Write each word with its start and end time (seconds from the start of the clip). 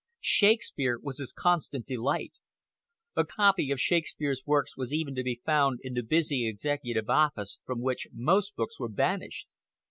Shakespere 0.19 0.97
was 0.99 1.19
his 1.19 1.31
constant 1.31 1.85
delight. 1.85 2.33
A 3.15 3.23
copy 3.23 3.69
of 3.69 3.79
Shakespere's 3.79 4.41
works 4.47 4.75
was 4.75 4.91
even 4.91 5.13
to 5.13 5.21
be 5.21 5.41
found 5.45 5.77
in 5.83 5.93
the 5.93 6.01
busy 6.01 6.47
Executive 6.49 7.07
Office, 7.07 7.59
from 7.67 7.81
which 7.81 8.07
most 8.11 8.55
books 8.55 8.79
were 8.79 8.89
banished. 8.89 9.47